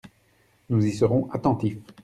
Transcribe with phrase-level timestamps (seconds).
[0.71, 1.77] Nous y serons attentifs.